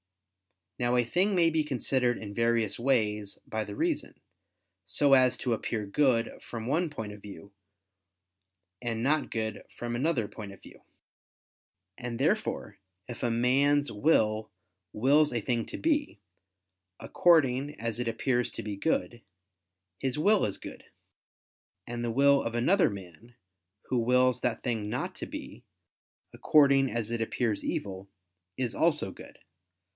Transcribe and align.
Now 0.79 0.95
a 0.95 1.05
thing 1.05 1.35
may 1.35 1.51
be 1.51 1.63
considered 1.63 2.17
in 2.17 2.33
various 2.33 2.79
ways 2.79 3.37
by 3.45 3.63
the 3.65 3.75
reason, 3.75 4.19
so 4.83 5.13
as 5.13 5.37
to 5.37 5.53
appear 5.53 5.85
good 5.85 6.41
from 6.41 6.65
one 6.65 6.89
point 6.89 7.13
of 7.13 7.21
view, 7.21 7.51
and 8.81 9.03
not 9.03 9.29
good 9.29 9.63
from 9.77 9.95
another 9.95 10.27
point 10.27 10.53
of 10.53 10.61
view. 10.63 10.81
And 11.99 12.17
therefore 12.17 12.79
if 13.07 13.21
a 13.21 13.29
man's 13.29 13.91
will 13.91 14.49
wills 14.91 15.31
a 15.31 15.39
thing 15.39 15.67
to 15.67 15.77
be, 15.77 16.19
according 16.99 17.79
as 17.79 17.99
it 17.99 18.07
appears 18.07 18.49
to 18.53 18.63
be 18.63 18.75
good, 18.75 19.21
his 19.99 20.17
will 20.17 20.45
is 20.45 20.57
good: 20.57 20.83
and 21.85 22.03
the 22.03 22.09
will 22.09 22.41
of 22.41 22.55
another 22.55 22.89
man, 22.89 23.35
who 23.83 23.99
wills 23.99 24.41
that 24.41 24.63
thing 24.63 24.89
not 24.89 25.13
to 25.13 25.27
be, 25.27 25.63
according 26.33 26.89
as 26.89 27.11
it 27.11 27.21
appears 27.21 27.63
evil, 27.63 28.09
is 28.57 28.73
also 28.73 29.11
good. 29.11 29.37